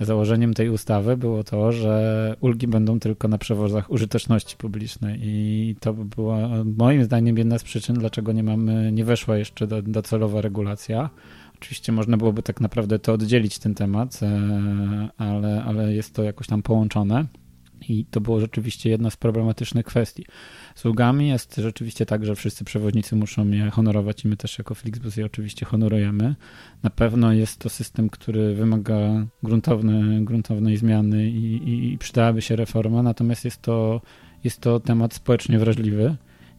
[0.00, 5.92] założeniem tej ustawy było to, że ulgi będą tylko na przewozach użyteczności publicznej i to
[5.92, 11.10] była moim zdaniem jedna z przyczyn, dlaczego nie mamy, nie weszła jeszcze do, docelowa regulacja.
[11.54, 16.46] Oczywiście można byłoby tak naprawdę to oddzielić ten temat, e, ale, ale jest to jakoś
[16.46, 17.26] tam połączone.
[17.88, 20.24] I to było rzeczywiście jedna z problematycznych kwestii.
[20.74, 24.74] Z ulgami jest rzeczywiście tak, że wszyscy przewoźnicy muszą je honorować i my też jako
[24.74, 26.34] Flixbus je oczywiście honorujemy.
[26.82, 32.56] Na pewno jest to system, który wymaga gruntowne, gruntownej zmiany i, i, i przydałaby się
[32.56, 34.00] reforma, natomiast jest to,
[34.44, 36.16] jest to temat społecznie wrażliwy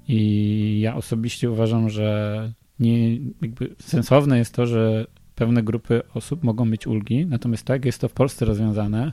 [0.08, 3.18] i ja osobiście uważam, że nie,
[3.80, 8.14] sensowne jest to, że pewne grupy osób mogą mieć ulgi, natomiast tak jest to w
[8.14, 9.12] Polsce rozwiązane,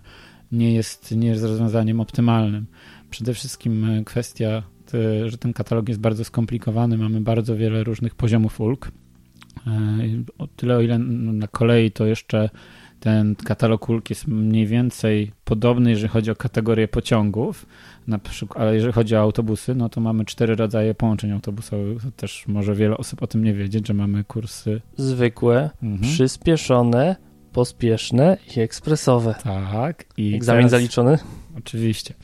[0.52, 2.66] nie jest, nie jest rozwiązaniem optymalnym.
[3.10, 4.62] Przede wszystkim e, kwestia,
[5.26, 8.90] że ten katalog jest bardzo skomplikowany, mamy bardzo wiele różnych poziomów ulg.
[9.66, 9.70] E,
[10.38, 12.50] o tyle, o ile na kolei to jeszcze
[13.00, 17.66] ten katalog ulg jest mniej więcej podobny, jeżeli chodzi o kategorię pociągów,
[18.06, 22.02] na przykład, ale jeżeli chodzi o autobusy, no to mamy cztery rodzaje połączeń autobusowych.
[22.02, 26.12] To też może wiele osób o tym nie wiedzieć, że mamy kursy zwykłe, mhm.
[26.12, 27.16] przyspieszone,
[27.52, 29.34] pospieszne i ekspresowe.
[29.44, 30.04] Tak.
[30.16, 31.18] I Egzamin teraz, zaliczony?
[31.58, 32.14] Oczywiście.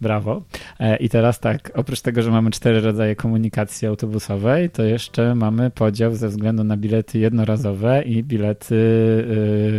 [0.00, 0.42] Brawo.
[0.80, 5.70] E, I teraz tak, oprócz tego, że mamy cztery rodzaje komunikacji autobusowej, to jeszcze mamy
[5.70, 8.74] podział ze względu na bilety jednorazowe i bilety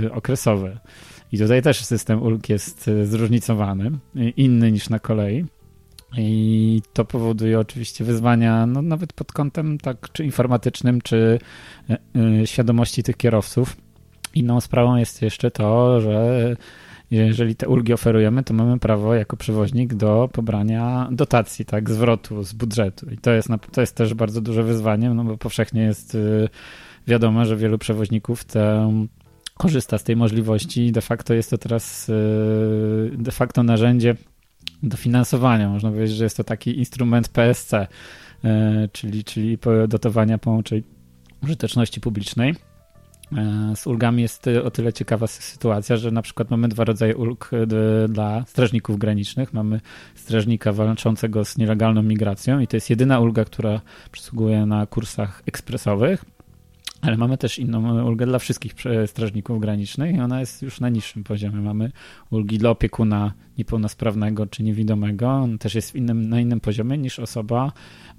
[0.01, 0.79] yy, okresowe.
[1.31, 3.91] I tutaj też system ulg jest y, zróżnicowany,
[4.37, 5.45] inny niż na kolei.
[6.17, 11.39] I to powoduje oczywiście wyzwania, no nawet pod kątem tak, czy informatycznym, czy
[11.89, 13.77] yy, świadomości tych kierowców
[14.35, 16.55] Inną sprawą jest jeszcze to, że
[17.11, 22.53] jeżeli te ulgi oferujemy, to mamy prawo jako przewoźnik do pobrania dotacji, tak, zwrotu z
[22.53, 23.09] budżetu.
[23.09, 26.49] I to jest, to jest też bardzo duże wyzwanie, no bo powszechnie jest y,
[27.07, 28.91] wiadomo, że wielu przewoźników te,
[29.57, 30.91] korzysta z tej możliwości.
[30.91, 32.13] De facto jest to teraz y,
[33.17, 34.15] de facto narzędzie
[34.83, 35.69] do finansowania.
[35.69, 38.47] Można powiedzieć, że jest to taki instrument PSC, y,
[38.91, 40.83] czyli, czyli dotowania połączeń
[41.43, 42.55] użyteczności publicznej.
[43.31, 47.49] E, z ulgami jest o tyle ciekawa sytuacja, że na przykład mamy dwa rodzaje ulg
[47.53, 49.53] e, dla strażników granicznych.
[49.53, 49.81] Mamy
[50.15, 56.25] strażnika walczącego z nielegalną migracją i to jest jedyna ulga, która przysługuje na kursach ekspresowych,
[57.01, 58.73] ale mamy też inną ulgę dla wszystkich
[59.05, 61.61] strażników granicznych i ona jest już na niższym poziomie.
[61.61, 61.91] Mamy
[62.29, 65.29] ulgi dla opiekuna niepełnosprawnego czy niewidomego.
[65.29, 67.71] On też jest innym, na innym poziomie niż osoba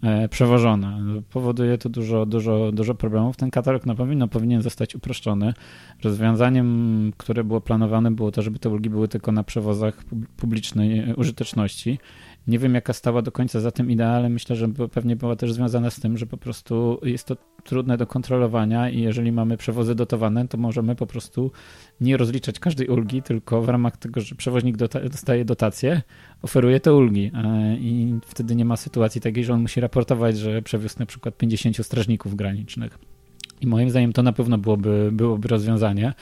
[0.03, 0.99] E, przewożone.
[1.31, 3.37] Powoduje to dużo, dużo, dużo problemów.
[3.37, 5.55] Ten katalog na pewno powinien zostać uproszczony.
[6.03, 10.05] Rozwiązaniem, które było planowane, było to, żeby te ulgi były tylko na przewozach
[10.37, 11.99] publicznej użyteczności.
[12.49, 15.53] Nie wiem, jaka stała do końca za tym idea, ale myślę, że pewnie była też
[15.53, 19.95] związana z tym, że po prostu jest to trudne do kontrolowania i jeżeli mamy przewozy
[19.95, 21.51] dotowane, to możemy po prostu
[22.01, 24.77] nie rozliczać każdej ulgi, tylko w ramach tego, że przewoźnik
[25.11, 26.03] dostaje dotację,
[26.43, 30.63] oferuje te ulgi e, i wtedy nie ma sytuacji takiej, że on musi raportować, że
[30.63, 32.99] przewiózł na przykład 50 strażników granicznych.
[33.61, 36.13] I moim zdaniem to na pewno byłoby, byłoby rozwiązanie.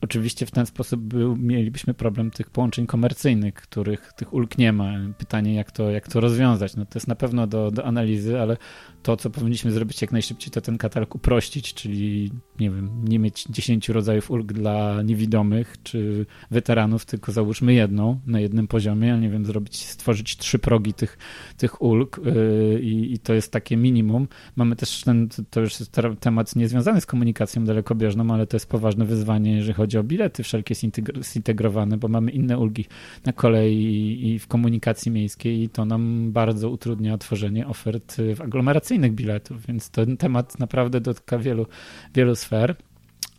[0.00, 4.92] Oczywiście w ten sposób był, mielibyśmy problem tych połączeń komercyjnych, których tych ulg nie ma.
[5.18, 6.76] Pytanie, jak to, jak to rozwiązać.
[6.76, 8.56] No to jest na pewno do, do analizy, ale
[9.02, 13.44] to, co powinniśmy zrobić jak najszybciej, to ten katalog uprościć, czyli nie wiem, nie mieć
[13.50, 19.46] 10 rodzajów ulg dla niewidomych czy weteranów, tylko załóżmy jedną na jednym poziomie, nie wiem,
[19.46, 21.18] zrobić, stworzyć trzy progi tych,
[21.56, 24.28] tych ulg yy, i to jest takie minimum.
[24.56, 29.04] Mamy też ten, to już jest temat niezwiązany z komunikacją dalekobieżną, ale to jest poważne
[29.04, 30.74] wyzwanie, jeżeli chodzi o bilety wszelkie
[31.22, 32.84] zintegrowane, bo mamy inne ulgi
[33.24, 38.89] na kolei i w komunikacji miejskiej i to nam bardzo utrudnia tworzenie ofert w aglomeracji
[38.90, 41.66] komercyjnych biletów, więc ten temat naprawdę dotyka wielu,
[42.14, 42.76] wielu sfer.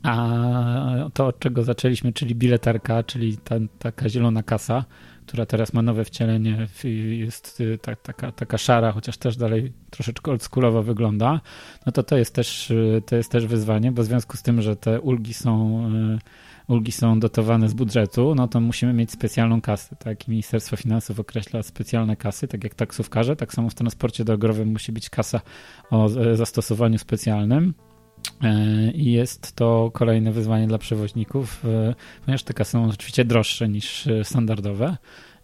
[0.04, 4.86] A to, od czego zaczęliśmy, czyli biletarka, czyli ta, taka zielona kasa,
[5.32, 6.68] która teraz ma nowe wcielenie,
[7.10, 11.42] jest y, ta, taka, taka szara, chociaż też dalej troszeczkę oldschoolowo wygląda,
[11.86, 14.62] no to to jest, też, y, to jest też wyzwanie, bo w związku z tym,
[14.62, 15.86] że te ulgi są
[16.18, 16.20] y,
[16.68, 19.96] ulgi są dotowane z budżetu, no to musimy mieć specjalną kasę.
[19.96, 20.28] Tak?
[20.28, 24.92] I Ministerstwo Finansów określa specjalne kasy, tak jak taksówkarze, tak samo w transporcie drogowym musi
[24.92, 25.42] być kasa
[25.90, 27.74] o zastosowaniu specjalnym.
[28.44, 33.70] E, I jest to kolejne wyzwanie dla przewoźników, e, ponieważ te kasy są oczywiście droższe
[33.70, 34.98] niż e, standardowe.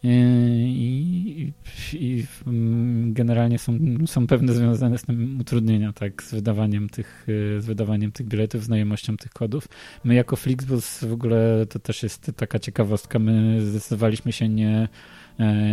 [0.04, 1.54] I,
[1.94, 7.28] i, mm, generalnie są, są pewne związane z tym utrudnienia, tak, z wydawaniem tych,
[7.60, 9.68] z wydawaniem tych biletów, znajomością tych kodów.
[10.04, 14.88] My jako Flixbus w ogóle to też jest taka ciekawostka, my zdecydowaliśmy się nie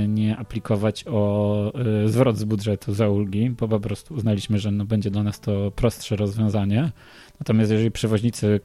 [0.08, 1.72] nie aplikować o
[2.04, 5.40] e, zwrot z budżetu za ulgi, bo po prostu uznaliśmy, że no będzie dla nas
[5.40, 6.92] to prostsze rozwiązanie.
[7.40, 8.60] Natomiast jeżeli przewoźnicy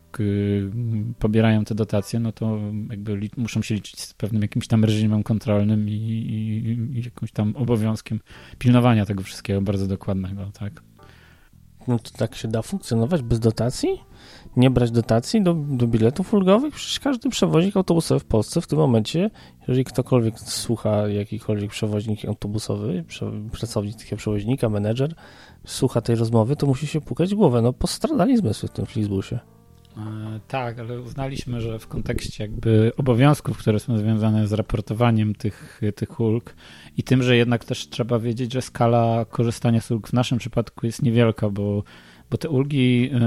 [1.20, 2.60] pobierają te dotacje, no to
[2.90, 7.56] jakby muszą się liczyć z pewnym jakimś tam reżimem kontrolnym i, i, i jakimś tam
[7.56, 8.20] obowiązkiem
[8.58, 10.89] pilnowania tego wszystkiego bardzo dokładnego, tak.
[11.90, 13.90] No to tak się da funkcjonować bez dotacji?
[14.58, 16.74] nie brać dotacji do, do biletów ulgowych?
[16.74, 19.30] Przecież każdy przewoźnik autobusowy w Polsce w tym momencie,
[19.68, 23.06] jeżeli ktokolwiek słucha, jakikolwiek przewoźnik autobusowy,
[23.52, 25.16] pracownik takiego przewoźnika, menedżer,
[25.66, 27.62] słucha tej rozmowy, to musi się pukać głowę.
[27.62, 29.40] No postradali zmysły w tym Flixbusie.
[29.98, 35.82] E, tak, ale uznaliśmy, że w kontekście jakby obowiązków, które są związane z raportowaniem tych,
[35.96, 36.56] tych ulg
[36.98, 40.86] i tym, że jednak też trzeba wiedzieć, że skala korzystania z ulg w naszym przypadku
[40.86, 41.84] jest niewielka, bo
[42.32, 43.20] bo te ulgi y,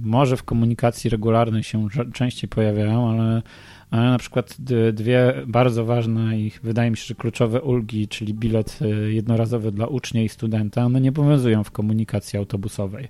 [0.00, 3.42] może w komunikacji regularnej się częściej pojawiają, ale,
[3.90, 4.56] ale na przykład
[4.92, 9.86] dwie bardzo ważne i wydaje mi się, że kluczowe ulgi, czyli bilet y, jednorazowy dla
[9.86, 13.08] ucznia i studenta, one nie obowiązują w komunikacji autobusowej.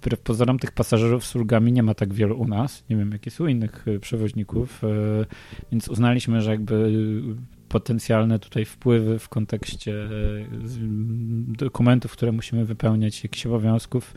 [0.00, 2.84] Wbrew pozorom tych pasażerów z ulgami nie ma tak wielu u nas.
[2.90, 4.82] Nie wiem, jakie są innych y, przewoźników,
[5.72, 6.92] więc uznaliśmy, że jakby
[7.68, 10.08] potencjalne tutaj wpływy w kontekście e,
[11.48, 14.14] dokumentów, które musimy wypełniać, jakichś obowiązków,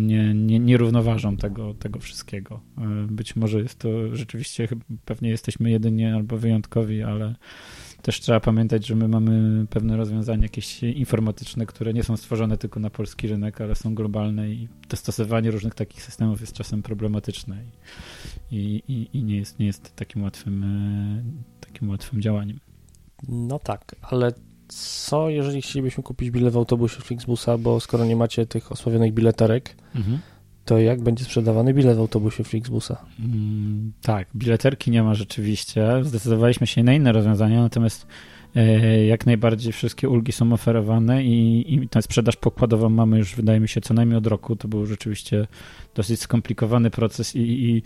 [0.00, 2.60] nie, nie, nie równoważą tego, tego wszystkiego.
[3.10, 4.68] Być może jest to rzeczywiście,
[5.04, 7.34] pewnie jesteśmy jedynie albo wyjątkowi, ale
[8.06, 12.80] też trzeba pamiętać, że my mamy pewne rozwiązania jakieś informatyczne, które nie są stworzone tylko
[12.80, 17.56] na polski rynek, ale są globalne i dostosowanie różnych takich systemów jest czasem problematyczne
[18.50, 22.60] i, i, i nie, jest, nie jest takim łatwym, e, takim łatwym działaniem.
[23.28, 24.32] No tak, ale
[24.68, 29.76] co jeżeli chcielibyśmy kupić bilet w autobusie Flixbusa, bo skoro nie macie tych osławionych bileterek,
[29.94, 30.18] mhm
[30.66, 33.06] to jak będzie sprzedawany bilet w autobusie Flixbusa?
[33.20, 35.86] Mm, tak, bileterki nie ma rzeczywiście.
[36.02, 38.06] Zdecydowaliśmy się na inne rozwiązania, natomiast
[38.56, 43.60] e, jak najbardziej wszystkie ulgi są oferowane i, i tę sprzedaż pokładową mamy już, wydaje
[43.60, 44.56] mi się, co najmniej od roku.
[44.56, 45.46] To był rzeczywiście
[45.94, 47.82] dosyć skomplikowany proces i, i,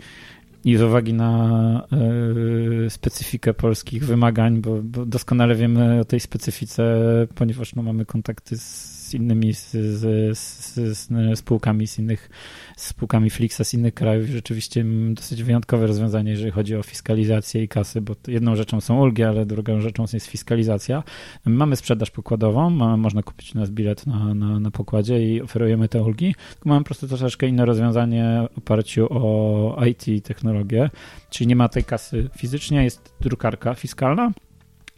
[0.65, 1.87] i z uwagi na
[2.85, 6.83] y, specyfikę polskich wymagań, bo, bo, doskonale wiemy o tej specyfice,
[7.35, 10.37] ponieważ no, mamy kontakty z z innymi z, z,
[10.97, 12.29] z, spółkami z innych
[12.77, 14.27] spółkami Flixa z innych krajów.
[14.29, 19.23] Rzeczywiście dosyć wyjątkowe rozwiązanie, jeżeli chodzi o fiskalizację i kasy, bo jedną rzeczą są ulgi,
[19.23, 21.03] ale drugą rzeczą jest fiskalizacja.
[21.45, 25.87] Mamy sprzedaż pokładową, mamy, można kupić u nas bilet na, na, na pokładzie i oferujemy
[25.87, 30.89] te ulgi, mamy po prostu troszeczkę inne rozwiązanie w oparciu o IT i technologię,
[31.29, 34.31] czyli nie ma tej kasy fizycznie, jest drukarka fiskalna,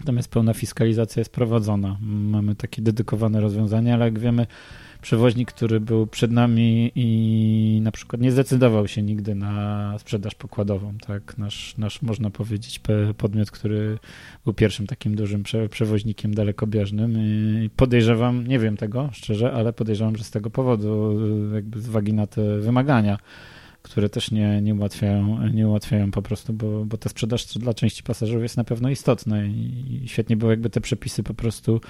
[0.04, 1.98] Natomiast pełna fiskalizacja jest prowadzona.
[2.02, 4.48] Mamy takie dedykowane rozwiązanie, ale jak wiemy,
[5.02, 10.94] przewoźnik, który był przed nami i na przykład nie zdecydował się nigdy na sprzedaż pokładową,
[11.08, 12.82] tak, nasz, nasz można powiedzieć
[13.18, 13.98] podmiot, który
[14.44, 20.24] był pierwszym takim dużym przewoźnikiem dalekobieżnym i podejrzewam, nie wiem tego szczerze, ale podejrzewam, że
[20.24, 21.20] z tego powodu,
[21.56, 23.18] jakby z uwagi na te wymagania,
[23.84, 28.04] które też nie, nie, ułatwiają, nie ułatwiają po prostu, bo, bo ta sprzedaż dla części
[28.04, 31.82] pasażerów jest na pewno istotna i, świetnie było, jakby te przepisy po prostu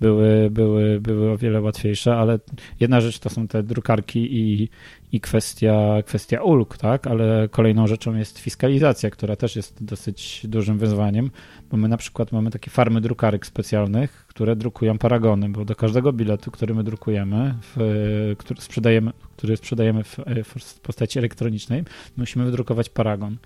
[0.00, 2.38] były, były, były o wiele łatwiejsze, ale
[2.80, 4.68] jedna rzecz to są te drukarki i,
[5.12, 7.06] i kwestia, kwestia ulg, tak?
[7.06, 11.30] Ale kolejną rzeczą jest fiskalizacja, która też jest dosyć dużym wyzwaniem,
[11.70, 16.12] bo my na przykład mamy takie farmy drukarek specjalnych, które drukują paragony, bo do każdego
[16.12, 21.84] biletu, który my drukujemy, w, który sprzedajemy, który sprzedajemy w, w postaci elektronicznej,
[22.16, 23.36] musimy wydrukować paragon.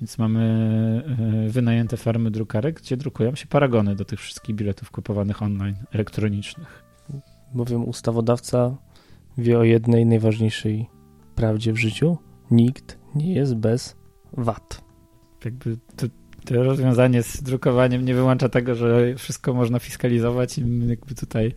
[0.00, 0.42] Więc mamy
[1.46, 6.82] e, wynajęte farmy drukarek, gdzie drukują się paragony do tych wszystkich biletów kupowanych online, elektronicznych.
[7.54, 8.76] Bowiem ustawodawca
[9.38, 10.95] wie o jednej najważniejszej
[11.36, 12.18] prawdzie w życiu.
[12.50, 13.96] Nikt nie jest bez
[14.32, 14.84] VAT.
[15.44, 16.06] Jakby to,
[16.44, 21.54] to rozwiązanie z drukowaniem nie wyłącza tego, że wszystko można fiskalizować i jakby tutaj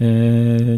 [0.00, 0.08] e,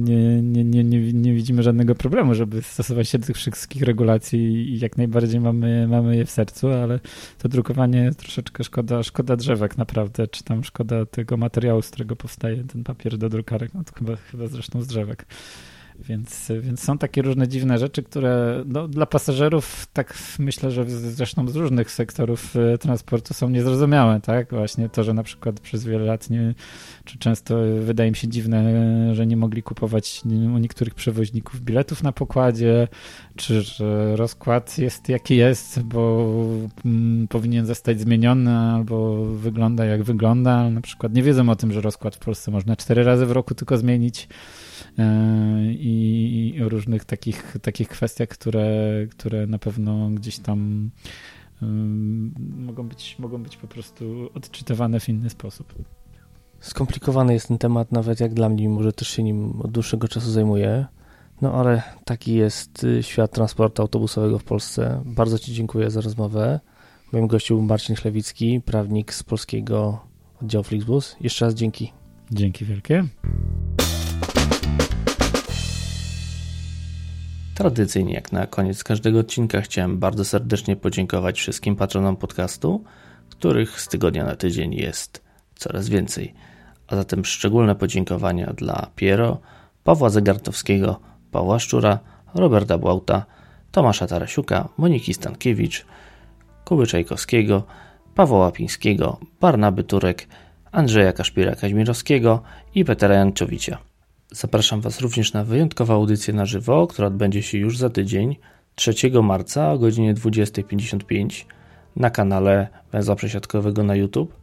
[0.00, 4.40] nie, nie, nie, nie, nie widzimy żadnego problemu, żeby stosować się do tych wszystkich regulacji
[4.74, 7.00] i jak najbardziej mamy, mamy je w sercu, ale
[7.38, 12.64] to drukowanie troszeczkę szkoda, szkoda drzewek naprawdę, czy tam szkoda tego materiału, z którego powstaje
[12.64, 15.26] ten papier do drukarek, no to chyba, chyba zresztą z drzewek.
[15.98, 21.48] Więc, więc są takie różne dziwne rzeczy, które no, dla pasażerów, tak myślę, że zresztą
[21.48, 24.50] z różnych sektorów e, transportu są niezrozumiałe, tak?
[24.50, 26.54] Właśnie to, że na przykład przez wiele lat nie,
[27.04, 28.62] czy często wydaje mi się dziwne,
[29.14, 30.22] że nie mogli kupować
[30.54, 32.88] u niektórych przewoźników biletów na pokładzie,
[33.36, 36.34] czy że rozkład jest jaki jest, bo
[36.84, 41.80] mm, powinien zostać zmieniony, albo wygląda jak wygląda, na przykład nie wiedzą o tym, że
[41.80, 44.28] rozkład w Polsce można cztery razy w roku tylko zmienić.
[44.98, 45.04] E,
[45.72, 48.66] i, o różnych takich, takich kwestiach, które,
[49.10, 50.90] które na pewno gdzieś tam
[52.56, 55.74] mogą być, mogą być po prostu odczytywane w inny sposób.
[56.60, 60.30] Skomplikowany jest ten temat, nawet jak dla mnie, może też się nim od dłuższego czasu
[60.30, 60.86] zajmuję.
[61.40, 65.02] No ale taki jest y, świat transportu autobusowego w Polsce.
[65.04, 66.60] Bardzo Ci dziękuję za rozmowę.
[67.12, 70.06] Moim gościem był Marcin Chlewicki, prawnik z polskiego
[70.42, 71.16] oddziału Flixbus.
[71.20, 71.92] Jeszcze raz dzięki.
[72.32, 73.04] Dzięki wielkie.
[77.62, 82.84] Tradycyjnie, jak na koniec każdego odcinka, chciałem bardzo serdecznie podziękować wszystkim patronom podcastu,
[83.30, 85.22] których z tygodnia na tydzień jest
[85.54, 86.34] coraz więcej.
[86.86, 89.40] A zatem szczególne podziękowania dla Piero,
[89.84, 91.00] Pawła Zegartowskiego,
[91.30, 91.98] Pawła Szczura,
[92.34, 93.26] Roberta Błauta,
[93.72, 95.86] Tomasza Tarasiuka, Moniki Stankiewicz,
[96.64, 97.62] Kuby Czajkowskiego,
[98.14, 100.28] Pawła Łapińskiego, Barnaby Turek,
[100.72, 102.38] Andrzeja Kaszpira-Kaźmirowskiego
[102.74, 103.91] i Petera Janczowicza.
[104.34, 108.36] Zapraszam Was również na wyjątkową audycję na żywo, która odbędzie się już za tydzień,
[108.74, 111.44] 3 marca o godzinie 20.55
[111.96, 114.36] na kanale Węzła Przesiadkowego na YouTube.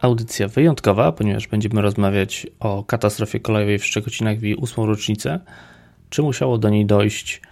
[0.00, 5.40] Audycja wyjątkowa, ponieważ będziemy rozmawiać o katastrofie kolejowej w Szczekocinach w jej ósmą rocznicę,
[6.10, 7.42] czy musiało do niej dojść,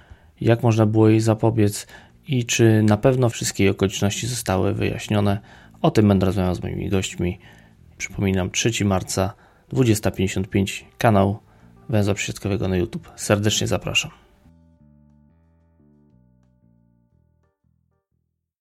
[0.41, 1.87] jak można było jej zapobiec
[2.29, 5.41] i czy na pewno wszystkie okoliczności zostały wyjaśnione.
[5.83, 7.39] O tym będę rozmawiał z moimi gośćmi.
[7.99, 9.35] Przypominam, 3 marca
[9.73, 11.39] 20.55 kanał
[11.91, 13.11] węzła przysiadkowego na YouTube.
[13.17, 14.11] Serdecznie zapraszam.